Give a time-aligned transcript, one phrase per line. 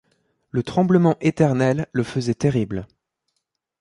[0.49, 2.87] Le tremblement éternel le faisait terrible.